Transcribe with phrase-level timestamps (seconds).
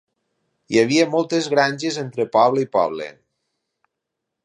[0.75, 3.11] Hi havia moltes granges entre poble i poble.